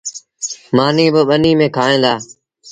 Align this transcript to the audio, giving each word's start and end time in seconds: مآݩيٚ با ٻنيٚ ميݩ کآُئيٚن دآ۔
مآݩيٚ 0.75 1.13
با 1.13 1.21
ٻنيٚ 1.29 1.57
ميݩ 1.59 1.73
کآُئيٚن 1.75 1.99
دآ۔ 2.03 2.13